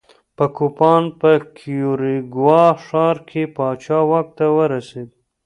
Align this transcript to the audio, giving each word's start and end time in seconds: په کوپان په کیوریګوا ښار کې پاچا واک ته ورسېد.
په 0.37 0.45
کوپان 0.57 1.03
په 1.19 1.31
کیوریګوا 1.57 2.63
ښار 2.85 3.17
کې 3.29 3.43
پاچا 3.55 3.99
واک 4.09 4.27
ته 4.37 4.45
ورسېد. 4.55 5.09